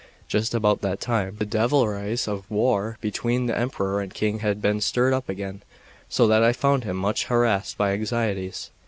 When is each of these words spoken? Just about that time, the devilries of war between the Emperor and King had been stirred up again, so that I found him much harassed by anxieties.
Just 0.27 0.55
about 0.55 0.81
that 0.81 0.99
time, 0.99 1.35
the 1.37 1.45
devilries 1.45 2.27
of 2.27 2.49
war 2.49 2.97
between 3.01 3.45
the 3.45 3.55
Emperor 3.55 4.01
and 4.01 4.11
King 4.11 4.39
had 4.39 4.59
been 4.59 4.81
stirred 4.81 5.13
up 5.13 5.29
again, 5.29 5.61
so 6.09 6.25
that 6.25 6.41
I 6.41 6.53
found 6.53 6.85
him 6.85 6.97
much 6.97 7.25
harassed 7.25 7.77
by 7.77 7.91
anxieties. 7.93 8.71